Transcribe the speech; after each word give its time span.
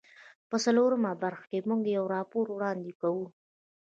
په 0.49 0.55
څلورمه 0.65 1.11
برخه 1.23 1.45
کې 1.51 1.59
موږ 1.67 1.81
یو 1.97 2.05
راپور 2.15 2.45
وړاندې 2.51 2.91
کوو. 3.01 3.25